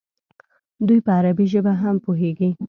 [0.87, 2.49] دوی په عربي ژبه هم پوهېږي.